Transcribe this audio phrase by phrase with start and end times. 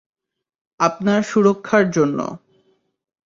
[0.79, 2.19] আপনার সুরক্ষার জন্য।